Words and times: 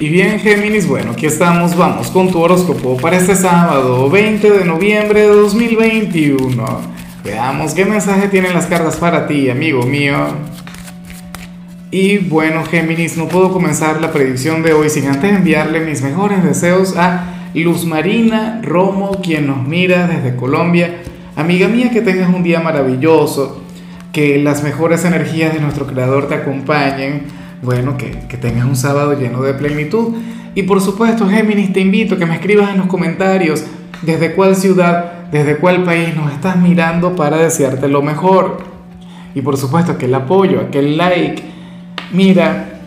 Y 0.00 0.10
bien, 0.10 0.38
Géminis, 0.38 0.86
bueno, 0.86 1.10
aquí 1.10 1.26
estamos, 1.26 1.76
vamos 1.76 2.06
con 2.12 2.30
tu 2.30 2.38
horóscopo 2.40 2.96
para 2.98 3.16
este 3.16 3.34
sábado, 3.34 4.08
20 4.08 4.48
de 4.48 4.64
noviembre 4.64 5.22
de 5.22 5.26
2021. 5.26 6.64
Veamos 7.24 7.74
qué 7.74 7.84
mensaje 7.84 8.28
tienen 8.28 8.54
las 8.54 8.66
cartas 8.66 8.94
para 8.94 9.26
ti, 9.26 9.50
amigo 9.50 9.82
mío. 9.82 10.14
Y 11.90 12.18
bueno, 12.18 12.64
Géminis, 12.64 13.16
no 13.16 13.26
puedo 13.26 13.52
comenzar 13.52 14.00
la 14.00 14.12
predicción 14.12 14.62
de 14.62 14.72
hoy 14.72 14.88
sin 14.88 15.06
antes 15.08 15.32
enviarle 15.32 15.80
mis 15.80 16.00
mejores 16.00 16.44
deseos 16.44 16.96
a 16.96 17.50
Luz 17.52 17.84
Marina 17.84 18.60
Romo, 18.62 19.20
quien 19.20 19.48
nos 19.48 19.66
mira 19.66 20.06
desde 20.06 20.36
Colombia. 20.36 21.02
Amiga 21.34 21.66
mía, 21.66 21.90
que 21.90 22.02
tengas 22.02 22.32
un 22.32 22.44
día 22.44 22.60
maravilloso, 22.60 23.64
que 24.12 24.38
las 24.38 24.62
mejores 24.62 25.04
energías 25.04 25.52
de 25.52 25.58
nuestro 25.58 25.88
Creador 25.88 26.28
te 26.28 26.36
acompañen 26.36 27.47
bueno, 27.62 27.96
que, 27.96 28.10
tengas 28.36 28.66
un 28.66 28.76
sábado 28.76 29.18
lleno 29.18 29.42
de 29.42 29.54
plenitud. 29.54 30.14
Y 30.54 30.62
por 30.62 30.80
supuesto, 30.80 31.28
Géminis, 31.28 31.72
te 31.72 31.80
invito 31.80 32.14
a 32.14 32.18
que 32.18 32.26
me 32.26 32.34
escribas 32.34 32.70
en 32.70 32.78
los 32.78 32.86
comentarios 32.86 33.64
desde 34.02 34.32
cuál 34.34 34.56
ciudad, 34.56 35.28
desde 35.30 35.56
cuál 35.56 35.84
país 35.84 36.14
nos 36.14 36.32
estás 36.32 36.56
mirando 36.56 37.16
para 37.16 37.38
desearte 37.38 37.88
lo 37.88 38.02
mejor. 38.02 38.58
Y 39.34 39.42
por 39.42 39.56
supuesto, 39.56 39.92
aquel 39.92 40.14
apoyo, 40.14 40.60
aquel 40.60 40.96
like. 40.96 41.42
Mira, 42.12 42.80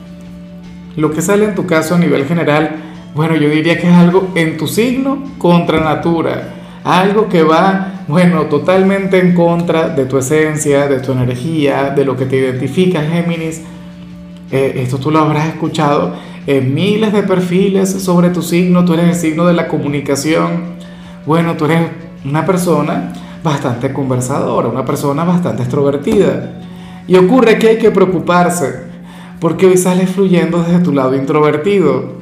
lo 0.96 1.12
que 1.12 1.22
sale 1.22 1.46
en 1.46 1.56
tu 1.56 1.66
caso 1.66 1.96
a 1.96 2.00
nivel 2.00 2.26
general, 2.26 2.76
bueno, 3.14 3.36
yo 3.36 3.50
diría 3.50 3.78
que 3.78 3.90
es 3.90 3.94
algo 3.94 4.32
en 4.36 4.58
tu 4.58 4.68
signo 4.68 5.24
contra 5.38 5.82
natura. 5.82 6.56
Algo 6.84 7.30
que 7.30 7.44
va, 7.44 8.06
bueno, 8.08 8.44
totalmente 8.46 9.20
en 9.20 9.36
contra 9.36 9.90
de 9.90 10.06
tu 10.06 10.18
esencia, 10.18 10.88
de 10.88 11.00
tu 11.00 11.12
energía, 11.12 11.92
de 11.92 12.06
lo 12.06 12.18
que 12.18 12.26
te 12.26 12.38
identifica, 12.38 13.04
Géminis 13.04 13.62
eh, 14.52 14.74
esto 14.78 14.98
tú 14.98 15.12
lo 15.12 15.20
habrás 15.20 15.48
escuchado 15.48 16.14
en 16.48 16.74
miles 16.74 17.14
de 17.14 17.24
perfiles 17.24 17.90
sobre 17.90 18.30
tu 18.30 18.42
signo, 18.42 18.84
tú 18.84 18.94
eres 18.94 19.10
el 19.10 19.16
signo 19.16 19.46
de 19.46 19.54
la 19.54 19.68
comunicación. 19.68 20.76
Bueno, 21.26 21.56
tú 21.56 21.66
eres 21.66 21.90
una 22.26 22.46
persona 22.46 23.14
bastante 23.44 23.94
conversadora, 23.94 24.68
una 24.68 24.86
persona 24.86 25.24
bastante 25.24 25.64
extrovertida. 25.64 26.62
Y 27.08 27.16
ocurre 27.16 27.58
que 27.58 27.70
hay 27.70 27.78
que 27.78 27.92
preocuparse, 27.92 28.88
porque 29.40 29.66
hoy 29.66 29.78
sales 29.78 30.10
fluyendo 30.10 30.64
desde 30.64 30.80
tu 30.80 30.94
lado 30.94 31.16
introvertido. 31.16 32.22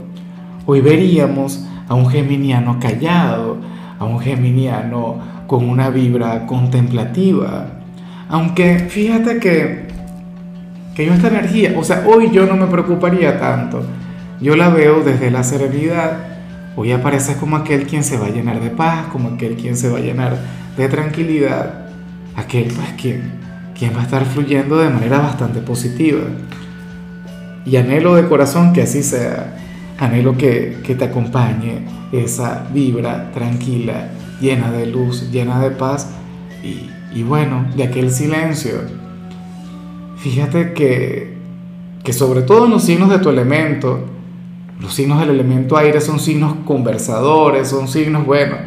Hoy 0.66 0.81
veríamos 0.81 1.66
a 1.88 1.95
un 1.95 2.09
geminiano 2.09 2.77
callado, 2.80 3.57
a 3.97 4.05
un 4.05 4.19
geminiano 4.19 5.17
con 5.47 5.67
una 5.67 5.89
vibra 5.89 6.45
contemplativa. 6.45 7.67
Aunque 8.30 8.80
fíjate 8.80 9.39
que 9.39 9.88
que 10.95 11.05
yo 11.05 11.13
esta 11.13 11.27
energía, 11.27 11.73
o 11.77 11.83
sea, 11.83 12.05
hoy 12.07 12.29
yo 12.31 12.45
no 12.45 12.55
me 12.55 12.67
preocuparía 12.67 13.39
tanto. 13.39 13.83
Yo 14.41 14.55
la 14.55 14.69
veo 14.69 15.01
desde 15.01 15.31
la 15.31 15.43
serenidad. 15.43 16.17
Hoy 16.75 16.91
aparece 16.91 17.35
como 17.35 17.57
aquel 17.57 17.85
quien 17.85 18.03
se 18.03 18.17
va 18.17 18.27
a 18.27 18.29
llenar 18.29 18.61
de 18.61 18.69
paz, 18.69 19.07
como 19.11 19.29
aquel 19.29 19.55
quien 19.55 19.75
se 19.75 19.89
va 19.89 19.97
a 19.97 20.01
llenar 20.01 20.37
de 20.77 20.87
tranquilidad, 20.87 21.89
aquel 22.35 22.71
pues 22.73 22.87
quien, 22.99 23.33
quien 23.77 23.95
va 23.95 24.01
a 24.01 24.03
estar 24.03 24.25
fluyendo 24.25 24.77
de 24.77 24.89
manera 24.89 25.19
bastante 25.19 25.59
positiva. 25.59 26.21
Y 27.65 27.75
anhelo 27.75 28.15
de 28.15 28.27
corazón 28.27 28.71
que 28.71 28.83
así 28.83 29.03
sea, 29.03 29.57
anhelo 29.97 30.37
que, 30.37 30.77
que 30.83 30.95
te 30.95 31.05
acompañe 31.05 31.85
esa 32.11 32.65
vibra 32.73 33.31
tranquila, 33.31 34.09
llena 34.39 34.71
de 34.71 34.85
luz, 34.85 35.29
llena 35.31 35.59
de 35.59 35.71
paz 35.71 36.09
y, 36.63 36.89
y 37.13 37.23
bueno, 37.23 37.65
de 37.75 37.83
aquel 37.83 38.11
silencio 38.11 38.98
Fíjate 40.20 40.73
que, 40.73 41.38
que 42.03 42.12
sobre 42.12 42.42
todo 42.42 42.66
en 42.66 42.72
los 42.72 42.84
signos 42.84 43.09
de 43.09 43.20
tu 43.20 43.30
elemento, 43.30 44.02
los 44.81 44.94
signos 44.94 45.22
del 45.22 45.30
elemento 45.30 45.78
aire 45.78 46.02
son 46.02 46.20
signos 46.20 46.56
conversadores, 46.66 47.70
son 47.70 47.88
signos, 47.88 48.25
bueno, 48.25 48.58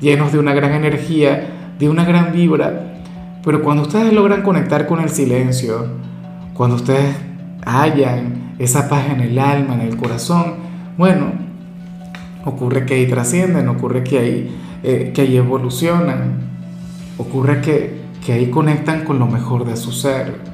llenos 0.00 0.32
de 0.32 0.38
una 0.38 0.54
gran 0.54 0.72
energía, 0.72 1.74
de 1.78 1.90
una 1.90 2.06
gran 2.06 2.32
vibra, 2.32 3.02
pero 3.44 3.62
cuando 3.62 3.82
ustedes 3.82 4.10
logran 4.10 4.40
conectar 4.40 4.86
con 4.86 5.00
el 5.00 5.10
silencio, 5.10 5.86
cuando 6.54 6.76
ustedes 6.76 7.14
hallan 7.66 8.54
esa 8.58 8.88
paz 8.88 9.10
en 9.10 9.20
el 9.20 9.38
alma, 9.38 9.74
en 9.74 9.82
el 9.82 9.98
corazón, 9.98 10.54
bueno, 10.96 11.26
ocurre 12.46 12.86
que 12.86 12.94
ahí 12.94 13.06
trascienden, 13.06 13.68
ocurre 13.68 14.02
que 14.02 14.18
ahí, 14.18 14.56
eh, 14.82 15.12
que 15.14 15.20
ahí 15.20 15.36
evolucionan, 15.36 16.36
ocurre 17.18 17.60
que, 17.60 18.00
que 18.24 18.32
ahí 18.32 18.46
conectan 18.48 19.04
con 19.04 19.18
lo 19.18 19.26
mejor 19.26 19.66
de 19.66 19.76
su 19.76 19.92
ser. 19.92 20.51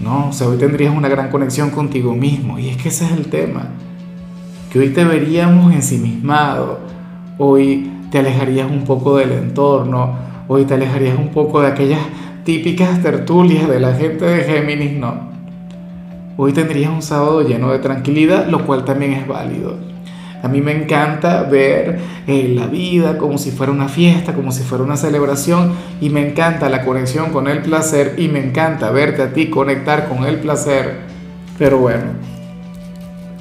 ¿No? 0.00 0.28
O 0.28 0.32
sea, 0.32 0.48
hoy 0.48 0.58
tendrías 0.58 0.94
una 0.94 1.08
gran 1.08 1.30
conexión 1.30 1.70
contigo 1.70 2.14
mismo. 2.14 2.58
Y 2.58 2.68
es 2.68 2.76
que 2.76 2.88
ese 2.88 3.06
es 3.06 3.12
el 3.12 3.26
tema. 3.26 3.68
Que 4.72 4.78
hoy 4.78 4.90
te 4.90 5.04
veríamos 5.04 5.72
ensimismado. 5.72 6.80
Hoy 7.38 7.90
te 8.10 8.18
alejarías 8.18 8.70
un 8.70 8.84
poco 8.84 9.16
del 9.16 9.32
entorno. 9.32 10.16
Hoy 10.48 10.64
te 10.64 10.74
alejarías 10.74 11.18
un 11.18 11.28
poco 11.28 11.60
de 11.60 11.68
aquellas 11.68 12.00
típicas 12.44 13.02
tertulias 13.02 13.68
de 13.68 13.80
la 13.80 13.94
gente 13.94 14.24
de 14.24 14.44
Géminis. 14.44 14.92
No. 14.92 15.30
Hoy 16.36 16.52
tendrías 16.52 16.90
un 16.90 17.02
sábado 17.02 17.42
lleno 17.42 17.72
de 17.72 17.78
tranquilidad, 17.78 18.46
lo 18.48 18.66
cual 18.66 18.84
también 18.84 19.12
es 19.14 19.26
válido. 19.26 19.95
A 20.42 20.48
mí 20.48 20.60
me 20.60 20.72
encanta 20.72 21.42
ver 21.44 21.98
eh, 22.26 22.52
la 22.54 22.66
vida 22.66 23.18
como 23.18 23.38
si 23.38 23.50
fuera 23.50 23.72
una 23.72 23.88
fiesta, 23.88 24.34
como 24.34 24.52
si 24.52 24.62
fuera 24.62 24.84
una 24.84 24.96
celebración 24.96 25.72
y 26.00 26.10
me 26.10 26.28
encanta 26.28 26.68
la 26.68 26.84
conexión 26.84 27.30
con 27.30 27.48
el 27.48 27.62
placer 27.62 28.14
y 28.18 28.28
me 28.28 28.44
encanta 28.44 28.90
verte 28.90 29.22
a 29.22 29.32
ti 29.32 29.48
conectar 29.48 30.08
con 30.08 30.24
el 30.24 30.38
placer. 30.38 31.00
Pero 31.58 31.78
bueno, 31.78 32.04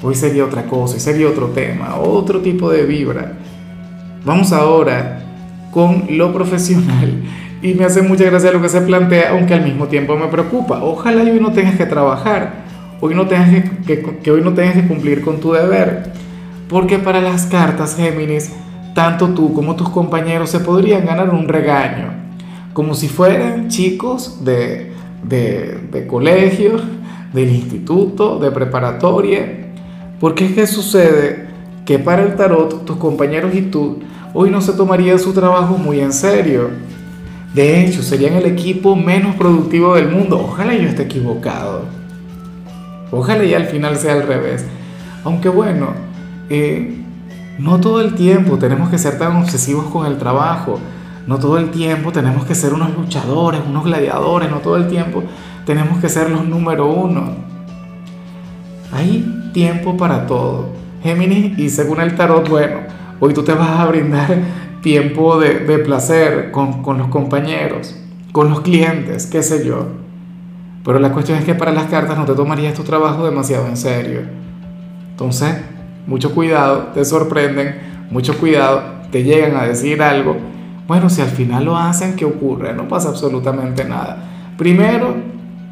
hoy 0.02 0.16
sería 0.16 0.46
otra 0.46 0.64
cosa, 0.64 0.98
y 0.98 1.00
sería 1.00 1.28
otro 1.28 1.48
tema, 1.48 1.96
otro 1.98 2.40
tipo 2.40 2.70
de 2.72 2.86
vibra. 2.86 3.34
Vamos 4.24 4.54
ahora 4.54 5.22
con 5.72 6.06
lo 6.10 6.34
profesional 6.34 7.22
y 7.62 7.74
me 7.74 7.84
hace 7.84 8.02
mucha 8.02 8.24
gracia 8.24 8.52
lo 8.52 8.62
que 8.62 8.70
se 8.70 8.82
plantea, 8.82 9.32
aunque 9.32 9.54
al 9.54 9.64
mismo 9.64 9.88
tiempo 9.88 10.16
me 10.16 10.28
preocupa. 10.28 10.82
Ojalá 10.82 11.24
hoy 11.24 11.40
no 11.42 11.52
tengas 11.52 11.76
que 11.76 11.86
trabajar, 11.86 12.64
hoy 13.02 13.14
no 13.14 13.28
tengas 13.28 13.50
que 13.86 14.32
hoy 14.32 14.42
no 14.42 14.54
tengas 14.54 14.76
que 14.76 14.88
cumplir 14.88 15.22
con 15.22 15.40
tu 15.40 15.52
deber 15.52 16.25
porque 16.68 17.00
para 17.00 17.22
las 17.22 17.46
cartas 17.46 17.96
Géminis, 17.96 18.52
tanto 18.94 19.30
tú 19.30 19.54
como 19.54 19.76
tus 19.76 19.90
compañeros 19.90 20.50
se 20.50 20.60
podrían 20.60 21.06
ganar 21.06 21.30
un 21.30 21.48
regaño, 21.48 22.14
como 22.74 22.94
si 22.96 23.08
fueran 23.08 23.70
chicos 23.70 24.44
de, 24.44 24.92
de, 25.24 26.08
colegio, 26.08 26.80
del 27.34 27.50
instituto, 27.50 28.40
de 28.40 28.52
preparatoria. 28.52 29.62
Porque 30.20 30.46
es 30.46 30.54
que 30.54 30.68
sucede 30.68 31.48
que 31.86 32.00
para 32.00 32.24
el 32.24 32.36
tarot 32.36 32.86
tus 32.86 32.98
compañeros 32.98 33.54
y 33.54 33.64
tú 33.64 34.00
hoy 34.34 34.50
no 34.50 34.62
se 34.62 34.74
tomarían 34.74 35.20
su 35.20 35.34
trabajo 35.34 35.78
muy 35.78 36.00
en 36.00 36.14
serio. 36.14 36.70
De 37.54 37.84
hecho, 37.84 38.02
serían 38.02 38.34
el 38.34 38.46
equipo 38.46 38.96
menos 38.96 39.36
productivo 39.36 39.96
del 39.96 40.10
mundo. 40.10 40.40
Ojalá 40.40 40.74
yo 40.76 40.90
esté 40.90 41.04
equivocado. 41.04 41.84
Ojalá 43.12 43.46
y 43.46 43.54
al 43.54 43.66
final 43.66 43.98
sea 43.98 44.14
al 44.14 44.28
revés. 44.28 44.66
Aunque 45.24 45.48
bueno, 45.48 46.05
eh, 46.50 47.02
no 47.58 47.80
todo 47.80 48.02
el 48.02 48.16
tiempo 48.16 48.58
tenemos 48.58 48.90
que 48.90 48.98
ser 48.98 49.18
tan 49.18 49.36
obsesivos 49.38 49.86
con 49.86 50.06
el 50.06 50.18
trabajo, 50.18 50.80
no 51.28 51.40
todo 51.40 51.58
el 51.58 51.72
tiempo 51.72 52.12
tenemos 52.12 52.46
que 52.46 52.54
ser 52.54 52.74
unos 52.74 52.96
luchadores, 52.96 53.62
unos 53.68 53.84
gladiadores, 53.84 54.50
no 54.50 54.58
todo 54.58 54.78
el 54.78 54.88
tiempo 54.88 55.24
tenemos 55.66 56.00
que 56.00 56.10
ser 56.10 56.30
los 56.30 56.46
número 56.46 56.88
uno. 56.92 57.30
Hay 58.92 59.50
tiempo 59.54 59.98
para 59.98 60.28
todo. 60.28 60.70
Géminis, 61.02 61.58
y 61.58 61.70
según 61.70 62.02
el 62.02 62.16
tarot, 62.16 62.48
bueno, 62.48 62.78
hoy 63.20 63.34
tú 63.34 63.44
te 63.44 63.54
vas 63.54 63.80
a 63.80 63.86
brindar 63.86 64.38
tiempo 64.82 65.40
de, 65.40 65.80
placer 65.80 66.52
con, 66.52 66.84
con 66.84 66.98
los 66.98 67.08
compañeros, 67.08 67.96
con 68.32 68.50
los 68.50 68.62
clientes, 68.62 69.26
qué 69.26 69.42
sé 69.42 69.66
yo. 69.66 69.88
Pero 70.84 71.00
la 71.00 71.12
cuestión 71.12 71.40
es 71.40 71.46
que 71.46 71.56
para 71.56 71.72
las 71.72 71.86
cartas 71.86 72.18
no 72.18 72.26
te 72.26 72.34
tomarías 72.34 72.76
tu 72.76 72.84
trabajo 72.84 73.26
demasiado 73.26 73.68
en 73.68 73.76
serio. 73.76 74.22
Entonces, 75.10 75.56
mucho 76.08 76.34
cuidado, 76.34 76.90
te 76.94 77.04
sorprenden, 77.06 77.76
mucho 78.12 78.38
cuidado, 78.38 78.84
te 79.12 79.24
llegan 79.24 79.56
a 79.58 79.64
decir 79.64 80.02
algo. 80.02 80.38
Bueno, 80.88 81.10
si 81.10 81.22
al 81.22 81.30
final 81.30 81.66
lo 81.66 81.78
hacen, 81.78 82.16
¿qué 82.16 82.26
ocurre? 82.26 82.74
No 82.74 82.88
pasa 82.88 83.10
absolutamente 83.10 83.86
nada. 83.86 84.18
Primero, 84.58 85.16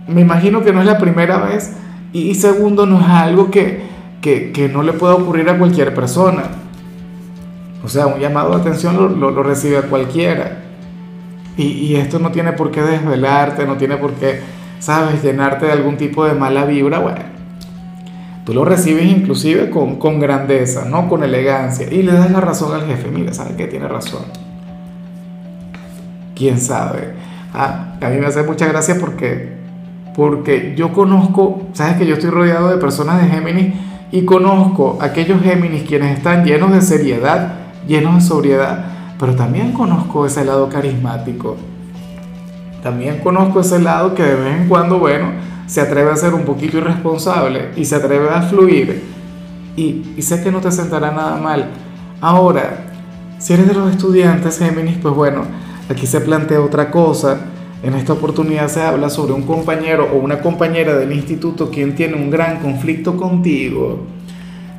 me 0.07 0.21
imagino 0.21 0.63
que 0.63 0.73
no 0.73 0.81
es 0.81 0.87
la 0.87 0.97
primera 0.97 1.37
vez 1.37 1.73
y 2.11 2.33
segundo, 2.35 2.85
no 2.85 2.99
es 2.99 3.07
algo 3.07 3.49
que, 3.51 3.81
que, 4.21 4.69
no 4.71 4.83
le 4.83 4.93
pueda 4.93 5.15
ocurrir 5.15 5.49
a 5.49 5.57
cualquier 5.57 5.93
persona. 5.93 6.43
O 7.83 7.89
sea, 7.89 8.07
un 8.07 8.19
llamado 8.19 8.51
de 8.51 8.61
atención 8.61 8.95
lo, 8.95 9.31
lo, 9.31 9.43
recibe 9.43 9.81
cualquiera. 9.83 10.63
Y, 11.57 11.63
y, 11.63 11.95
esto 11.95 12.19
no 12.19 12.31
tiene 12.31 12.53
por 12.53 12.71
qué 12.71 12.81
desvelarte, 12.81 13.65
no 13.65 13.75
tiene 13.75 13.97
por 13.97 14.13
qué, 14.13 14.41
sabes, 14.79 15.21
llenarte 15.21 15.67
de 15.67 15.73
algún 15.73 15.97
tipo 15.97 16.25
de 16.25 16.33
mala 16.33 16.65
vibra. 16.65 16.99
Bueno, 16.99 17.19
Tú 18.45 18.53
lo 18.53 18.65
recibes 18.65 19.05
inclusive 19.05 19.69
con, 19.69 19.95
con 19.95 20.19
grandeza, 20.19 20.85
no 20.85 21.07
con 21.07 21.23
elegancia, 21.23 21.87
y 21.89 22.03
le 22.03 22.11
das 22.11 22.29
la 22.29 22.41
razón 22.41 22.73
al 22.73 22.85
jefe. 22.85 23.09
Mira, 23.09 23.33
¿sabe 23.33 23.55
que 23.55 23.67
tiene 23.67 23.87
razón? 23.87 24.23
¿Quién 26.35 26.59
sabe? 26.59 27.13
Ah, 27.53 27.95
a 28.01 28.09
mí 28.09 28.17
me 28.17 28.25
hace 28.25 28.43
mucha 28.43 28.67
gracia 28.67 28.97
porque, 28.99 29.53
porque 30.15 30.73
yo 30.75 30.91
conozco, 30.91 31.67
sabes 31.73 31.95
que 31.97 32.05
yo 32.05 32.15
estoy 32.15 32.31
rodeado 32.31 32.69
de 32.69 32.77
personas 32.77 33.21
de 33.21 33.27
Géminis 33.27 33.75
Y 34.11 34.25
conozco 34.25 34.97
aquellos 34.99 35.41
Géminis 35.41 35.83
quienes 35.83 36.17
están 36.17 36.43
llenos 36.43 36.71
de 36.71 36.81
seriedad, 36.81 37.53
llenos 37.87 38.15
de 38.15 38.21
sobriedad, 38.21 38.85
pero 39.19 39.35
también 39.35 39.71
conozco 39.71 40.25
ese 40.25 40.43
lado 40.43 40.67
carismático. 40.67 41.55
También 42.81 43.19
conozco 43.19 43.61
ese 43.61 43.79
lado 43.79 44.13
que 44.13 44.23
de 44.23 44.35
vez 44.35 44.61
en 44.61 44.67
cuando, 44.67 44.99
bueno, 44.99 45.27
se 45.73 45.81
atreve 45.81 46.11
a 46.11 46.15
ser 46.15 46.35
un 46.35 46.43
poquito 46.43 46.77
irresponsable 46.77 47.69
y 47.75 47.83
se 47.83 47.95
atreve 47.95 48.29
a 48.29 48.43
fluir. 48.43 49.01
Y, 49.75 50.03
y 50.15 50.21
sé 50.21 50.43
que 50.43 50.51
no 50.51 50.61
te 50.61 50.71
sentará 50.71 51.09
nada 51.09 51.37
mal. 51.37 51.71
Ahora, 52.21 52.91
si 53.39 53.53
eres 53.53 53.67
de 53.67 53.73
los 53.73 53.89
estudiantes 53.89 54.59
Géminis, 54.59 54.99
pues 55.01 55.15
bueno, 55.15 55.45
aquí 55.89 56.05
se 56.05 56.21
plantea 56.21 56.61
otra 56.61 56.91
cosa. 56.91 57.39
En 57.81 57.95
esta 57.95 58.13
oportunidad 58.13 58.67
se 58.67 58.83
habla 58.83 59.09
sobre 59.09 59.33
un 59.33 59.41
compañero 59.47 60.09
o 60.13 60.17
una 60.17 60.41
compañera 60.41 60.95
del 60.95 61.11
instituto 61.11 61.71
quien 61.71 61.95
tiene 61.95 62.17
un 62.17 62.29
gran 62.29 62.59
conflicto 62.59 63.17
contigo, 63.17 64.05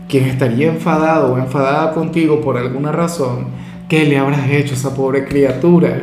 quien 0.09 0.27
estaría 0.27 0.69
enfadado 0.69 1.35
o 1.35 1.39
enfadada 1.39 1.93
contigo 1.93 2.41
por 2.41 2.57
alguna 2.57 2.93
razón. 2.93 3.49
¿Qué 3.89 4.05
le 4.05 4.17
habrás 4.17 4.49
hecho 4.49 4.75
a 4.75 4.77
esa 4.77 4.95
pobre 4.95 5.25
criatura? 5.25 6.03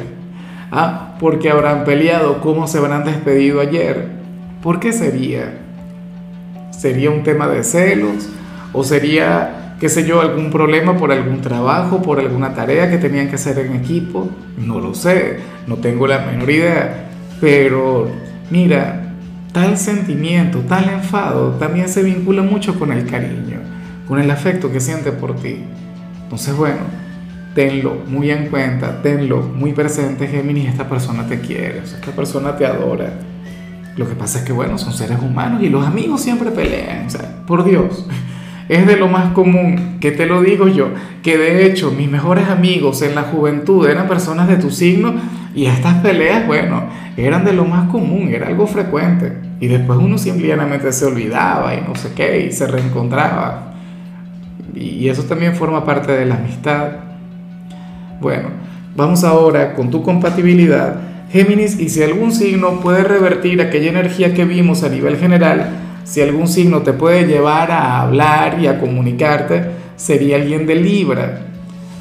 Ah, 0.70 1.16
porque 1.18 1.50
habrán 1.50 1.86
peleado, 1.86 2.42
cómo 2.42 2.68
se 2.68 2.80
habrán 2.80 3.06
despedido 3.06 3.62
ayer. 3.62 4.21
¿Por 4.62 4.80
qué 4.80 4.94
sería? 4.94 5.60
¿Sería 6.72 7.12
un 7.12 7.24
tema 7.24 7.48
de 7.48 7.64
celos? 7.64 8.30
¿O 8.74 8.84
sería 8.84 9.62
qué 9.82 9.90
sé 9.90 10.06
yo, 10.06 10.22
algún 10.22 10.52
problema 10.52 10.96
por 10.96 11.12
algún 11.12 11.42
trabajo, 11.42 12.04
por 12.04 12.20
alguna 12.20 12.54
tarea 12.54 12.88
que 12.92 13.00
tenían 13.00 13.30
que 13.30 13.36
hacer 13.36 13.58
en 13.58 13.76
equipo, 13.76 14.30
no 14.56 14.80
lo 14.80 14.94
sé, 14.94 15.40
no 15.66 15.78
tengo 15.78 16.06
la 16.06 16.20
menor 16.20 16.52
idea, 16.52 17.08
pero 17.42 18.08
mira, 18.52 19.16
tal 19.52 19.80
sentimiento, 19.80 20.60
tal 20.60 20.88
enfado 20.88 21.54
también 21.54 21.90
se 21.90 22.04
vincula 22.04 22.44
mucho 22.44 22.78
con 22.78 22.92
el 22.92 23.08
cariño, 23.08 23.58
con 24.08 24.20
el 24.20 24.30
afecto 24.30 24.72
que 24.72 24.80
siente 24.80 25.12
por 25.12 25.36
ti. 25.38 25.64
Entonces, 26.26 26.56
bueno, 26.56 26.82
tenlo 27.56 28.04
muy 28.08 28.30
en 28.30 28.50
cuenta, 28.50 29.02
tenlo 29.02 29.42
muy 29.42 29.74
presente, 29.74 30.28
Géminis, 30.28 30.70
esta 30.70 30.88
persona 30.88 31.26
te 31.26 31.40
quiere, 31.40 31.80
esta 31.80 32.12
persona 32.12 32.56
te 32.56 32.68
adora. 32.68 33.14
Lo 33.98 34.08
que 34.08 34.16
pasa 34.16 34.40
es 34.40 34.46
que, 34.46 34.54
bueno, 34.54 34.78
son 34.78 34.94
seres 34.94 35.20
humanos 35.22 35.62
y 35.62 35.70
los 35.70 35.86
amigos 35.86 36.22
siempre 36.22 36.52
pelean, 36.52 37.08
o 37.08 37.10
sea, 37.10 37.46
por 37.46 37.64
Dios 37.64 38.06
es 38.70 38.88
de 38.88 38.96
lo 38.96 39.08
más 39.08 39.34
común, 39.34 39.98
que 40.00 40.12
te 40.12 40.26
lo 40.26 40.42
digo 40.42 40.68
yo, 40.68 40.90
que 41.24 41.38
de 41.38 41.66
hecho 41.66 41.92
mis 41.92 42.10
mejores 42.10 42.48
amigos 42.48 43.02
en 43.02 43.16
la 43.16 43.24
juventud 43.24 43.86
eran 43.88 44.08
personas 44.08 44.48
de 44.48 44.56
tu 44.56 44.72
signo 44.72 45.14
y 45.54 45.66
estas 45.66 45.96
peleas, 45.96 46.48
bueno, 46.48 46.84
eran 47.18 47.44
de 47.44 47.54
lo 47.54 47.66
más 47.66 47.90
común, 47.90 48.30
era 48.30 48.48
algo 48.48 48.68
frecuente. 48.68 49.34
Y 49.60 49.68
después 49.68 50.00
uno 50.00 50.18
simplemente 50.18 50.92
se 50.92 51.06
olvidaba 51.06 51.76
y 51.76 51.82
no 51.82 51.96
sé 51.96 52.14
qué, 52.16 52.46
y 52.46 52.52
se 52.52 52.68
reencontraba. 52.68 53.74
Y 54.74 55.10
eso 55.10 55.24
también 55.24 55.56
forma 55.56 55.86
parte 55.86 56.14
de 56.14 56.26
la 56.26 56.36
amistad. 56.36 56.92
Bueno, 58.22 58.50
vamos 58.96 59.24
ahora 59.24 59.74
con 59.74 59.90
tu 59.92 60.02
compatibilidad, 60.02 60.96
Géminis, 61.32 61.80
y 61.80 61.88
si 61.88 62.04
algún 62.04 62.34
signo 62.34 62.82
puede 62.82 63.04
revertir 63.04 63.62
aquella 63.62 63.90
energía 63.90 64.34
que 64.34 64.44
vimos 64.44 64.84
a 64.84 64.90
nivel 64.90 65.16
general, 65.16 65.70
si 66.04 66.20
algún 66.20 66.50
signo 66.50 66.82
te 66.82 66.92
puede 66.92 67.26
llevar 67.26 67.72
a 67.72 68.02
hablar 68.02 68.60
y 68.60 68.68
a 68.68 68.80
comunicarte, 68.80 69.64
sería 69.96 70.36
alguien 70.36 70.68
de 70.68 70.76
Libra, 70.76 71.44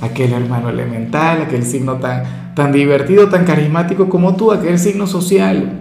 aquel 0.00 0.32
hermano 0.32 0.68
elemental, 0.68 1.42
aquel 1.42 1.62
signo 1.62 1.96
tan, 1.96 2.24
tan 2.56 2.72
divertido, 2.72 3.28
tan 3.28 3.44
carismático 3.44 4.08
como 4.08 4.34
tú, 4.34 4.50
aquel 4.50 4.80
signo 4.80 5.06
social. 5.06 5.78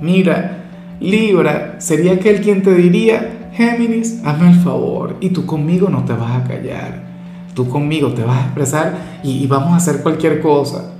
Mira, 0.00 0.64
Libra 0.98 1.74
sería 1.76 2.14
aquel 2.14 2.40
quien 2.40 2.62
te 2.62 2.74
diría, 2.74 3.50
Géminis, 3.52 4.22
hazme 4.24 4.48
el 4.48 4.60
favor 4.60 5.16
y 5.20 5.28
tú 5.28 5.44
conmigo 5.44 5.90
no 5.90 6.06
te 6.06 6.14
vas 6.14 6.42
a 6.42 6.48
callar. 6.48 7.02
Tú 7.52 7.68
conmigo 7.68 8.14
te 8.14 8.22
vas 8.22 8.38
a 8.38 8.44
expresar 8.46 8.94
y, 9.22 9.42
y 9.42 9.46
vamos 9.46 9.72
a 9.72 9.76
hacer 9.76 10.02
cualquier 10.02 10.40
cosa. 10.40 10.94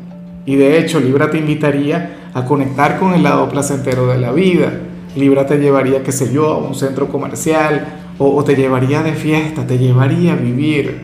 Y 0.46 0.56
de 0.56 0.78
hecho, 0.78 1.00
Libra 1.00 1.30
te 1.30 1.38
invitaría 1.38 2.30
a 2.34 2.44
conectar 2.44 2.98
con 2.98 3.14
el 3.14 3.22
lado 3.22 3.48
placentero 3.48 4.06
de 4.06 4.18
la 4.18 4.32
vida 4.32 4.72
Libra 5.16 5.44
te 5.44 5.58
llevaría, 5.58 6.02
qué 6.04 6.12
sé 6.12 6.32
yo, 6.32 6.52
a 6.52 6.58
un 6.58 6.74
centro 6.74 7.08
comercial 7.08 8.12
o, 8.18 8.44
te 8.44 8.54
llevaría 8.54 9.02
de 9.02 9.12
fiesta, 9.12 9.66
te 9.66 9.78
llevaría 9.78 10.34
a 10.34 10.36
vivir 10.36 11.00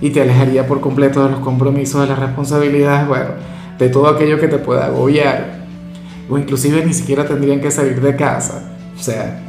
y 0.00 0.10
te 0.10 0.20
alejaría 0.20 0.66
por 0.66 0.80
completo 0.80 1.24
de 1.24 1.30
los 1.30 1.40
compromisos, 1.40 2.02
de 2.02 2.08
las 2.08 2.18
responsabilidades, 2.18 3.08
bueno, 3.08 3.30
de 3.78 3.88
todo 3.88 4.08
aquello 4.08 4.38
que 4.38 4.48
te 4.48 4.58
pueda 4.58 4.86
agobiar. 4.86 5.62
O 6.28 6.38
inclusive 6.38 6.84
ni 6.84 6.92
siquiera 6.92 7.26
tendrían 7.26 7.60
que 7.60 7.70
salir 7.70 8.00
de 8.00 8.14
casa. 8.14 8.74
O 8.96 9.02
sea, 9.02 9.40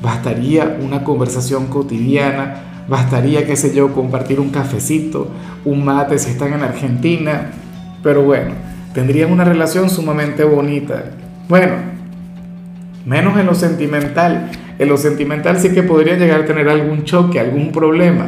bastaría 0.00 0.78
una 0.80 1.04
conversación 1.04 1.66
cotidiana, 1.66 2.84
bastaría, 2.88 3.46
qué 3.46 3.56
sé 3.56 3.74
yo, 3.74 3.92
compartir 3.92 4.40
un 4.40 4.50
cafecito, 4.50 5.28
un 5.64 5.84
mate 5.84 6.18
si 6.18 6.30
están 6.30 6.54
en 6.54 6.62
Argentina. 6.62 7.50
Pero 8.02 8.22
bueno, 8.22 8.54
tendrían 8.94 9.32
una 9.32 9.44
relación 9.44 9.90
sumamente 9.90 10.44
bonita. 10.44 11.04
Bueno, 11.48 11.74
menos 13.04 13.38
en 13.38 13.46
lo 13.46 13.54
sentimental. 13.54 14.50
En 14.78 14.88
lo 14.88 14.96
sentimental 14.96 15.58
sí 15.58 15.70
que 15.70 15.82
podría 15.82 16.16
llegar 16.16 16.40
a 16.40 16.44
tener 16.44 16.68
algún 16.68 17.04
choque, 17.04 17.40
algún 17.40 17.72
problema. 17.72 18.26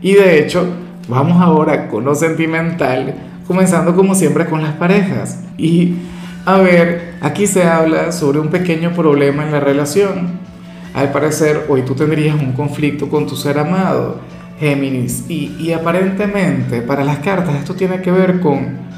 Y 0.00 0.14
de 0.14 0.38
hecho, 0.38 0.66
vamos 1.08 1.42
ahora 1.42 1.88
con 1.88 2.04
lo 2.04 2.14
sentimental, 2.14 3.14
comenzando 3.46 3.94
como 3.94 4.14
siempre 4.14 4.46
con 4.46 4.62
las 4.62 4.74
parejas. 4.74 5.40
Y 5.58 5.96
a 6.46 6.58
ver, 6.58 7.14
aquí 7.20 7.46
se 7.46 7.64
habla 7.64 8.12
sobre 8.12 8.38
un 8.38 8.48
pequeño 8.48 8.92
problema 8.92 9.44
en 9.44 9.52
la 9.52 9.60
relación. 9.60 10.40
Al 10.94 11.12
parecer, 11.12 11.66
hoy 11.68 11.82
tú 11.82 11.94
tendrías 11.94 12.34
un 12.34 12.52
conflicto 12.52 13.08
con 13.08 13.26
tu 13.26 13.36
ser 13.36 13.58
amado, 13.58 14.20
Géminis. 14.58 15.26
Y, 15.28 15.54
y 15.58 15.72
aparentemente, 15.72 16.82
para 16.82 17.04
las 17.04 17.18
cartas, 17.18 17.56
esto 17.56 17.74
tiene 17.74 18.00
que 18.00 18.10
ver 18.10 18.40
con, 18.40 18.89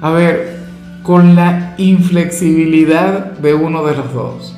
a 0.00 0.10
ver, 0.10 0.58
con 1.02 1.34
la 1.34 1.74
inflexibilidad 1.78 3.32
de 3.32 3.54
uno 3.54 3.84
de 3.84 3.96
los 3.96 4.12
dos, 4.12 4.56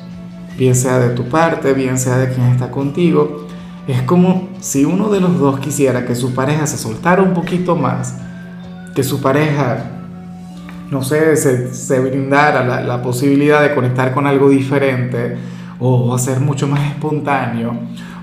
bien 0.57 0.75
sea 0.75 0.99
de 0.99 1.15
tu 1.15 1.29
parte, 1.29 1.73
bien 1.73 1.97
sea 1.97 2.17
de 2.17 2.33
quien 2.33 2.47
está 2.47 2.71
contigo. 2.71 3.47
Es 3.87 4.01
como 4.03 4.49
si 4.59 4.85
uno 4.85 5.09
de 5.09 5.21
los 5.21 5.39
dos 5.39 5.59
quisiera 5.59 6.05
que 6.05 6.15
su 6.15 6.33
pareja 6.33 6.67
se 6.67 6.77
soltara 6.77 7.21
un 7.21 7.33
poquito 7.33 7.75
más, 7.75 8.17
que 8.93 9.03
su 9.03 9.21
pareja, 9.21 9.85
no 10.89 11.03
sé, 11.03 11.35
se, 11.37 11.99
brindara 11.99 12.63
la, 12.63 12.81
la 12.81 13.01
posibilidad 13.01 13.61
de 13.61 13.73
conectar 13.73 14.13
con 14.13 14.27
algo 14.27 14.49
diferente 14.49 15.37
o 15.79 16.13
a 16.13 16.19
ser 16.19 16.39
mucho 16.39 16.67
más 16.67 16.81
espontáneo 16.91 17.73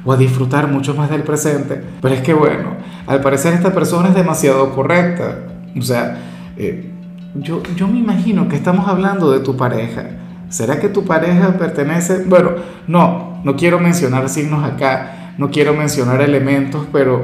o 0.04 0.12
a 0.12 0.16
disfrutar 0.16 0.68
mucho 0.68 0.94
más 0.94 1.10
del 1.10 1.22
presente. 1.22 1.82
Pero 2.00 2.14
es 2.14 2.20
que 2.20 2.34
bueno, 2.34 2.76
al 3.06 3.20
parecer 3.20 3.54
esta 3.54 3.72
persona 3.72 4.10
es 4.10 4.14
demasiado 4.14 4.74
correcta. 4.74 5.38
O 5.76 5.82
sea, 5.82 6.18
eh, 6.56 6.87
yo, 7.34 7.62
yo 7.76 7.88
me 7.88 7.98
imagino 7.98 8.48
que 8.48 8.56
estamos 8.56 8.88
hablando 8.88 9.30
de 9.30 9.40
tu 9.40 9.56
pareja. 9.56 10.10
¿Será 10.48 10.80
que 10.80 10.88
tu 10.88 11.04
pareja 11.04 11.58
pertenece? 11.58 12.24
Bueno, 12.24 12.52
no, 12.86 13.40
no 13.44 13.56
quiero 13.56 13.78
mencionar 13.78 14.28
signos 14.28 14.64
acá, 14.64 15.34
no 15.36 15.50
quiero 15.50 15.74
mencionar 15.74 16.22
elementos, 16.22 16.86
pero, 16.90 17.22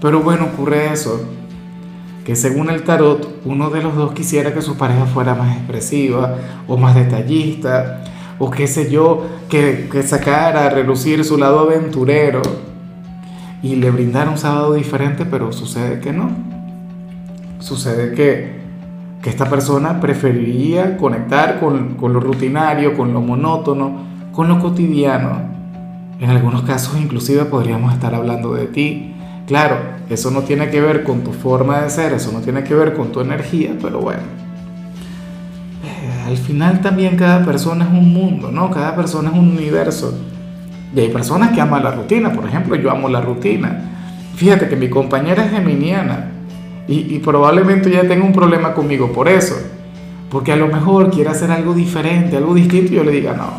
pero 0.00 0.20
bueno, 0.20 0.46
ocurre 0.52 0.92
eso. 0.92 1.24
Que 2.24 2.34
según 2.34 2.70
el 2.70 2.82
tarot, 2.82 3.40
uno 3.44 3.70
de 3.70 3.82
los 3.82 3.94
dos 3.94 4.12
quisiera 4.12 4.52
que 4.52 4.60
su 4.60 4.76
pareja 4.76 5.06
fuera 5.06 5.36
más 5.36 5.56
expresiva 5.56 6.36
o 6.66 6.76
más 6.76 6.96
detallista, 6.96 8.02
o 8.40 8.50
qué 8.50 8.66
sé 8.66 8.90
yo, 8.90 9.24
que, 9.48 9.88
que 9.90 10.02
sacara 10.02 10.66
a 10.66 10.70
relucir 10.70 11.24
su 11.24 11.38
lado 11.38 11.60
aventurero 11.60 12.42
y 13.62 13.76
le 13.76 13.90
brindara 13.92 14.28
un 14.28 14.38
sábado 14.38 14.74
diferente, 14.74 15.24
pero 15.24 15.52
sucede 15.52 16.00
que 16.00 16.12
no. 16.12 16.30
Sucede 17.60 18.12
que 18.12 18.65
que 19.26 19.30
esta 19.30 19.50
persona 19.50 20.00
preferiría 20.00 20.96
conectar 20.96 21.58
con, 21.58 21.96
con, 21.96 22.12
lo 22.12 22.20
rutinario, 22.20 22.96
con 22.96 23.12
lo 23.12 23.20
monótono, 23.20 24.04
con 24.30 24.46
lo 24.46 24.60
cotidiano. 24.60 25.40
En 26.20 26.30
algunos 26.30 26.62
casos 26.62 26.96
inclusive 26.96 27.44
podríamos 27.46 27.92
estar 27.92 28.14
hablando 28.14 28.54
de 28.54 28.66
ti. 28.66 29.16
Claro, 29.48 29.78
eso 30.08 30.30
no 30.30 30.42
tiene 30.42 30.70
que 30.70 30.80
ver 30.80 31.02
con 31.02 31.24
tu 31.24 31.32
forma 31.32 31.80
de 31.80 31.90
ser, 31.90 32.12
eso 32.12 32.30
no 32.30 32.38
tiene 32.38 32.62
que 32.62 32.72
ver 32.76 32.94
con 32.94 33.10
tu 33.10 33.20
energía, 33.20 33.74
pero 33.82 33.98
bueno. 33.98 34.22
Eh, 35.84 36.28
al 36.28 36.36
final 36.36 36.80
también 36.80 37.16
cada 37.16 37.44
persona 37.44 37.84
es 37.84 37.90
un 37.90 38.12
mundo, 38.12 38.52
¿no? 38.52 38.70
Cada 38.70 38.94
persona 38.94 39.30
es 39.30 39.36
un 39.36 39.48
universo. 39.48 40.16
Y 40.94 41.00
hay 41.00 41.08
personas 41.08 41.50
que 41.50 41.60
aman 41.60 41.82
la 41.82 41.90
rutina, 41.90 42.32
por 42.32 42.46
ejemplo, 42.46 42.76
yo 42.76 42.92
amo 42.92 43.08
la 43.08 43.22
rutina. 43.22 43.90
Fíjate 44.36 44.68
que 44.68 44.76
mi 44.76 44.88
compañera 44.88 45.46
es 45.46 45.50
geminiana 45.50 46.35
y, 46.88 47.18
probablemente 47.18 47.90
ya 47.90 48.02
tenga 48.06 48.24
un 48.24 48.32
problema 48.32 48.72
conmigo 48.72 49.12
por 49.12 49.28
eso. 49.28 49.56
Porque 50.30 50.52
a 50.52 50.56
lo 50.56 50.68
mejor 50.68 51.10
quiere 51.10 51.30
hacer 51.30 51.50
algo 51.50 51.74
diferente, 51.74 52.36
algo 52.36 52.54
distinto, 52.54 52.92
y 52.92 52.96
yo 52.96 53.04
le 53.04 53.12
diga, 53.12 53.32
no, 53.32 53.50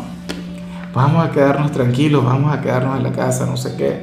vamos 0.94 1.26
a 1.26 1.30
quedarnos 1.30 1.72
tranquilos, 1.72 2.24
vamos 2.24 2.52
a 2.54 2.60
quedarnos 2.60 2.96
en 2.96 3.02
la 3.02 3.12
casa, 3.12 3.46
no 3.46 3.56
sé 3.56 3.74
qué. 3.76 4.00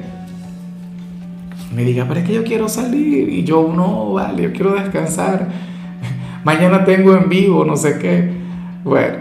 Me 1.73 1.83
diga, 1.83 2.05
pero 2.07 2.19
es 2.19 2.27
que 2.27 2.33
yo 2.33 2.43
quiero 2.43 2.69
salir, 2.69 3.29
y 3.29 3.43
yo, 3.43 3.71
no, 3.75 4.13
vale, 4.13 4.43
yo 4.43 4.51
quiero 4.51 4.73
descansar. 4.73 5.47
Mañana 6.43 6.85
tengo 6.85 7.15
en 7.15 7.29
vivo, 7.29 7.65
no 7.65 7.75
sé 7.75 7.97
qué. 7.99 8.31
Bueno, 8.83 9.17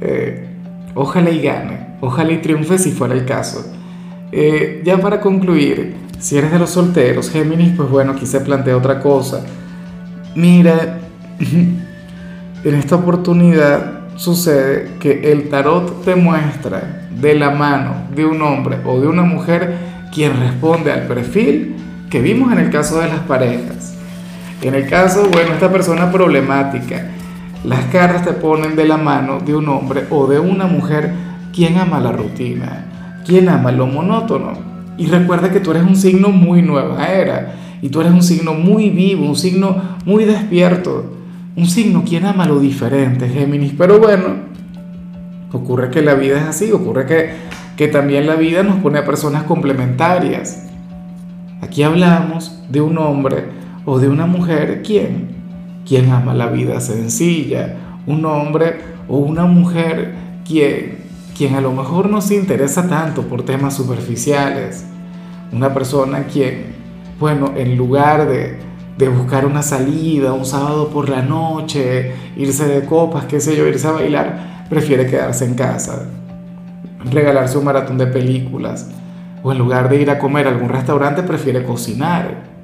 eh, 0.00 0.46
ojalá 0.94 1.30
y 1.30 1.40
gane, 1.40 1.96
ojalá 2.00 2.32
y 2.32 2.38
triunfe 2.38 2.78
si 2.78 2.90
fuera 2.90 3.14
el 3.14 3.24
caso. 3.24 3.72
Eh, 4.32 4.82
ya 4.84 4.98
para 4.98 5.20
concluir, 5.20 5.94
si 6.18 6.38
eres 6.38 6.52
de 6.52 6.58
los 6.58 6.70
solteros, 6.70 7.30
Géminis, 7.30 7.74
pues 7.76 7.88
bueno, 7.90 8.12
aquí 8.12 8.26
se 8.26 8.40
plantea 8.40 8.76
otra 8.76 9.00
cosa. 9.00 9.44
Mira, 10.34 10.98
en 11.38 12.74
esta 12.74 12.96
oportunidad 12.96 14.16
sucede 14.16 14.92
que 14.98 15.32
el 15.32 15.48
tarot 15.48 16.04
te 16.04 16.16
muestra 16.16 17.08
de 17.10 17.34
la 17.34 17.50
mano 17.50 18.06
de 18.14 18.24
un 18.24 18.40
hombre 18.42 18.78
o 18.84 19.00
de 19.00 19.06
una 19.06 19.22
mujer 19.22 19.76
quien 20.12 20.38
responde 20.38 20.92
al 20.92 21.06
perfil 21.06 21.76
que 22.10 22.20
vimos 22.20 22.52
en 22.52 22.58
el 22.58 22.70
caso 22.70 23.00
de 23.00 23.08
las 23.08 23.20
parejas. 23.20 23.94
En 24.62 24.74
el 24.74 24.88
caso, 24.88 25.28
bueno, 25.30 25.52
esta 25.52 25.70
persona 25.70 26.10
problemática, 26.10 27.10
las 27.64 27.84
cartas 27.86 28.24
te 28.24 28.32
ponen 28.32 28.76
de 28.76 28.86
la 28.86 28.96
mano 28.96 29.40
de 29.40 29.54
un 29.54 29.68
hombre 29.68 30.04
o 30.10 30.26
de 30.26 30.38
una 30.38 30.66
mujer 30.66 31.12
quien 31.52 31.76
ama 31.78 32.00
la 32.00 32.12
rutina, 32.12 32.86
quien 33.26 33.48
ama 33.48 33.72
lo 33.72 33.86
monótono. 33.86 34.75
Y 34.98 35.06
recuerda 35.06 35.50
que 35.50 35.60
tú 35.60 35.70
eres 35.72 35.82
un 35.82 35.96
signo 35.96 36.28
muy 36.28 36.62
nueva 36.62 37.06
era. 37.06 37.54
Y 37.82 37.88
tú 37.88 38.00
eres 38.00 38.12
un 38.12 38.22
signo 38.22 38.54
muy 38.54 38.90
vivo, 38.90 39.26
un 39.26 39.36
signo 39.36 39.76
muy 40.04 40.24
despierto, 40.24 41.12
un 41.56 41.66
signo 41.66 42.04
quien 42.04 42.24
ama 42.24 42.46
lo 42.46 42.58
diferente, 42.58 43.28
Géminis. 43.28 43.74
Pero 43.76 43.98
bueno, 43.98 44.28
ocurre 45.52 45.90
que 45.90 46.02
la 46.02 46.14
vida 46.14 46.38
es 46.38 46.44
así, 46.44 46.72
ocurre 46.72 47.06
que, 47.06 47.30
que 47.76 47.88
también 47.88 48.26
la 48.26 48.34
vida 48.34 48.62
nos 48.62 48.76
pone 48.76 48.98
a 48.98 49.04
personas 49.04 49.44
complementarias. 49.44 50.66
Aquí 51.60 51.82
hablamos 51.82 52.62
de 52.70 52.80
un 52.80 52.98
hombre 52.98 53.44
o 53.84 53.98
de 53.98 54.08
una 54.08 54.26
mujer, 54.26 54.82
¿quién? 54.84 55.36
Quien 55.86 56.10
ama 56.10 56.34
la 56.34 56.48
vida 56.48 56.80
sencilla, 56.80 57.76
un 58.06 58.24
hombre 58.24 58.76
o 59.08 59.18
una 59.18 59.44
mujer 59.44 60.14
quien, 60.46 61.05
quien 61.36 61.54
a 61.54 61.60
lo 61.60 61.72
mejor 61.72 62.08
no 62.08 62.20
se 62.20 62.34
interesa 62.34 62.88
tanto 62.88 63.22
por 63.22 63.42
temas 63.42 63.74
superficiales, 63.74 64.84
una 65.52 65.74
persona 65.74 66.24
quien, 66.24 66.74
bueno, 67.20 67.52
en 67.56 67.76
lugar 67.76 68.26
de, 68.26 68.64
buscar 69.10 69.44
una 69.44 69.62
salida, 69.62 70.32
un 70.32 70.46
sábado 70.46 70.88
por 70.88 71.10
la 71.10 71.20
noche, 71.20 72.12
irse 72.36 72.66
de 72.66 72.86
copas, 72.86 73.26
qué 73.26 73.40
sé 73.40 73.54
yo, 73.54 73.66
irse 73.66 73.86
a 73.86 73.92
bailar, 73.92 74.64
prefiere 74.70 75.06
quedarse 75.06 75.44
en 75.44 75.54
casa, 75.54 76.08
regalarse 77.04 77.58
un 77.58 77.64
maratón 77.64 77.98
de 77.98 78.06
películas, 78.06 78.88
o 79.42 79.52
en 79.52 79.58
lugar 79.58 79.90
de 79.90 80.00
ir 80.00 80.10
a 80.10 80.18
comer 80.18 80.46
a 80.46 80.50
algún 80.50 80.70
restaurante, 80.70 81.22
prefiere 81.22 81.62
cocinar. 81.64 82.56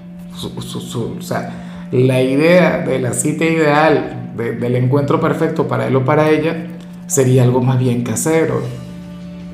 O 0.56 1.20
sea, 1.20 1.86
la 1.92 2.22
idea 2.22 2.78
de 2.78 2.98
la 2.98 3.12
cita 3.12 3.44
ideal, 3.44 4.32
del 4.34 4.76
encuentro 4.76 5.20
perfecto 5.20 5.68
para 5.68 5.86
él 5.86 5.94
o 5.94 6.04
para 6.06 6.30
ella, 6.30 6.68
sería 7.12 7.42
algo 7.42 7.60
más 7.60 7.78
bien 7.78 8.02
casero. 8.02 8.62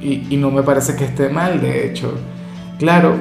Y, 0.00 0.26
y 0.30 0.36
no 0.36 0.50
me 0.50 0.62
parece 0.62 0.94
que 0.94 1.04
esté 1.04 1.28
mal, 1.28 1.60
de 1.60 1.86
hecho. 1.86 2.12
Claro, 2.78 3.16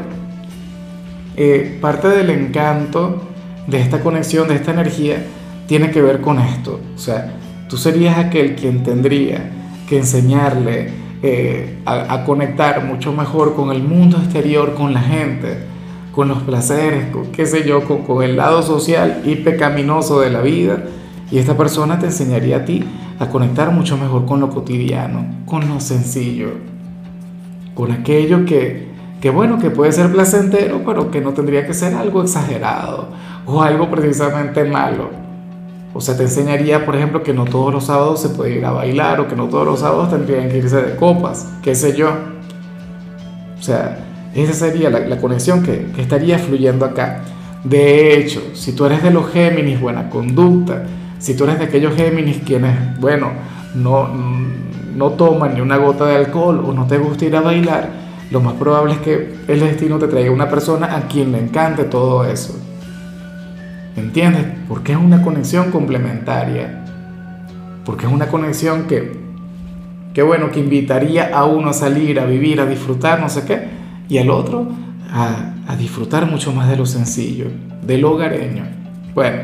eh, 1.36 1.78
parte 1.82 2.08
del 2.10 2.30
encanto 2.30 3.24
de 3.66 3.82
esta 3.82 4.02
conexión, 4.02 4.48
de 4.48 4.56
esta 4.56 4.72
energía, 4.72 5.26
tiene 5.68 5.92
que 5.92 6.02
ver 6.02 6.22
con 6.22 6.40
esto. 6.40 6.80
O 6.96 7.00
sea, 7.00 7.34
tú 7.68 7.78
serías 7.78 8.18
aquel 8.18 8.56
quien 8.56 8.84
tendría 8.84 9.52
que 9.90 9.98
enseñarle 9.98 10.92
eh, 11.24 11.80
a, 11.86 12.14
a 12.14 12.24
conectar 12.26 12.84
mucho 12.86 13.12
mejor 13.12 13.56
con 13.56 13.72
el 13.72 13.82
mundo 13.82 14.18
exterior, 14.18 14.76
con 14.76 14.94
la 14.94 15.02
gente 15.02 15.78
con 16.18 16.30
los 16.30 16.40
placeres, 16.40 17.12
con 17.12 17.28
qué 17.28 17.46
sé 17.46 17.64
yo, 17.64 17.84
con, 17.84 18.24
el 18.24 18.38
lado 18.38 18.64
social 18.64 19.22
y 19.24 19.36
pecaminoso 19.36 20.20
de 20.20 20.32
la 20.32 20.42
vida. 20.42 20.84
Y 21.30 21.40
esta 21.40 21.58
persona 21.58 22.00
te 22.00 22.06
enseñaría 22.06 22.58
a 22.58 22.66
ti 22.66 22.84
a 23.20 23.30
conectar 23.30 23.72
mucho 23.72 23.98
mejor 23.98 24.26
con 24.26 24.40
lo 24.40 24.50
cotidiano, 24.50 25.26
con 25.46 25.68
lo 25.68 25.80
sencillo, 25.80 26.52
con 27.74 27.92
aquello 27.92 28.46
que, 28.46 28.88
que 29.22 29.30
bueno, 29.30 29.60
que 29.60 29.70
puede 29.70 29.92
ser 29.92 30.12
placentero, 30.12 30.84
pero 30.86 31.12
que 31.12 31.22
no 31.22 31.34
tendría 31.34 31.66
que 31.66 31.74
ser 31.74 31.96
algo 31.96 32.22
exagerado 32.22 33.10
o 33.46 33.62
algo 33.62 33.90
precisamente 33.90 34.64
malo. 34.64 35.10
O 35.94 36.02
sea, 36.02 36.16
te 36.16 36.24
enseñaría, 36.24 36.86
por 36.86 36.96
ejemplo, 36.96 37.24
que 37.24 37.34
no 37.34 37.46
todos 37.46 37.74
los 37.74 37.86
sábados 37.86 38.22
se 38.22 38.30
puede 38.30 38.58
ir 38.58 38.66
a 38.66 38.72
bailar 38.72 39.20
o 39.20 39.28
que 39.28 39.36
no 39.36 39.48
todos 39.48 39.66
los 39.66 39.80
sábados 39.80 40.12
tendrían 40.12 40.50
que 40.50 40.60
irse 40.60 40.82
de 40.82 40.96
copas, 40.96 41.50
qué 41.64 41.74
sé 41.74 41.96
yo. 41.96 42.10
O 43.58 43.62
sea, 43.64 43.98
esa 44.36 44.54
sería 44.54 44.90
la, 44.92 45.18
conexión 45.18 45.64
que, 45.64 45.88
estaría 45.98 46.38
fluyendo 46.38 46.86
acá. 46.86 47.22
De 47.64 48.16
hecho, 48.16 48.42
si 48.54 48.74
tú 48.74 48.86
eres 48.86 49.02
de 49.02 49.10
los 49.10 49.32
Géminis, 49.32 49.82
buena 49.82 50.10
conducta, 50.10 50.84
si 51.20 51.36
tú 51.36 51.44
eres 51.46 51.60
de 51.60 51.66
aquellos 51.66 51.96
Géminis 51.96 52.42
quienes, 52.46 53.00
bueno, 53.00 53.32
no, 53.76 54.10
no 54.96 55.10
toman 55.12 55.56
ni 55.56 55.62
una 55.62 55.78
gota 55.78 56.06
de 56.06 56.16
alcohol 56.16 56.64
o 56.66 56.74
no 56.74 56.86
te 56.88 56.98
gusta 56.98 57.26
ir 57.26 57.36
a 57.36 57.42
bailar, 57.42 57.90
lo 58.32 58.42
más 58.42 58.54
probable 58.54 58.94
es 58.94 59.00
que 59.00 59.36
el 59.48 59.60
destino 59.60 59.98
te 59.98 60.08
traiga 60.08 60.32
una 60.32 60.50
persona 60.50 60.96
a 60.96 61.08
quien 61.08 61.32
le 61.32 61.40
encante 61.40 61.86
todo 61.86 62.26
eso. 62.26 62.60
¿Entiendes? 63.96 64.46
Porque 64.68 64.92
es 64.92 64.98
una 64.98 65.22
conexión 65.22 65.72
complementaria. 65.72 66.84
Porque 67.86 68.06
es 68.06 68.12
una 68.12 68.28
conexión 68.28 68.86
que, 68.86 69.18
que, 70.14 70.22
bueno, 70.22 70.52
que 70.52 70.60
invitaría 70.60 71.36
a 71.36 71.46
uno 71.46 71.70
a 71.70 71.74
salir, 71.74 72.20
a 72.20 72.26
vivir, 72.26 72.60
a 72.60 72.66
disfrutar, 72.66 73.22
no 73.22 73.30
sé 73.30 73.46
qué 73.46 73.78
y 74.10 74.18
al 74.18 74.30
otro 74.30 74.68
a, 75.12 75.54
a, 75.68 75.76
disfrutar 75.76 76.26
mucho 76.26 76.52
más 76.52 76.70
de 76.70 76.78
lo 76.78 76.86
sencillo, 76.86 77.48
de 77.82 77.98
lo 77.98 78.14
hogareño. 78.14 78.64
Bueno, 79.14 79.44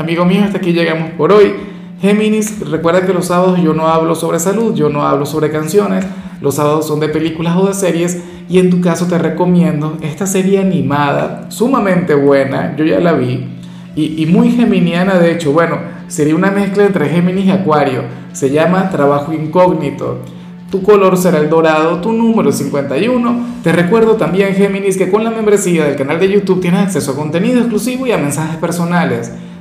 amigo 0.00 0.24
mío, 0.24 0.42
hasta 0.44 0.58
aquí 0.58 0.72
llegamos 0.72 1.10
por 1.12 1.32
hoy. 1.32 1.54
Géminis, 2.00 2.60
recuerda 2.68 3.06
que 3.06 3.12
los 3.12 3.26
sábados 3.26 3.60
yo 3.62 3.74
no 3.74 3.88
hablo 3.88 4.14
sobre 4.14 4.40
salud, 4.40 4.74
yo 4.74 4.88
no 4.88 5.06
hablo 5.06 5.26
sobre 5.26 5.50
canciones, 5.50 6.06
los 6.40 6.54
sábados 6.54 6.86
son 6.86 7.00
de 7.00 7.08
películas 7.08 7.56
o 7.56 7.66
de 7.66 7.74
series 7.74 8.22
y 8.48 8.58
en 8.58 8.70
tu 8.70 8.80
caso 8.80 9.06
te 9.06 9.18
recomiendo 9.18 9.98
esta 10.00 10.26
serie 10.26 10.60
animada, 10.60 11.50
sumamente 11.50 12.14
buena, 12.14 12.74
yo 12.76 12.84
ya 12.84 13.00
la 13.00 13.12
vi 13.12 13.60
y, 13.94 14.24
muy 14.26 14.52
geminiana 14.52 15.18
de 15.18 15.32
hecho, 15.32 15.52
bueno, 15.52 15.76
sería 16.08 16.34
una 16.34 16.50
mezcla 16.50 16.86
entre 16.86 17.08
Géminis 17.08 17.46
y 17.46 17.50
Acuario, 17.50 18.04
se 18.32 18.50
llama 18.50 18.88
Trabajo 18.90 19.32
Incógnito. 19.32 20.20
Tu 20.70 20.82
color 20.82 21.16
será 21.18 21.38
el 21.38 21.50
dorado, 21.50 22.00
tu 22.00 22.12
número 22.12 22.50
es 22.50 22.58
51. 22.58 23.46
Te 23.64 23.72
recuerdo 23.72 24.14
también, 24.14 24.54
Géminis, 24.54 24.96
que 24.96 25.10
con 25.10 25.24
la 25.24 25.30
membresía 25.30 25.84
del 25.84 25.96
canal 25.96 26.20
de 26.20 26.30
YouTube 26.30 26.60
tienes 26.60 26.80
acceso 26.80 27.10
a 27.10 27.16
contenido 27.16 27.58
exclusivo 27.58 28.06
y 28.06 28.12
a 28.12 28.18
mensajes 28.18 28.56
personales. 28.56 29.32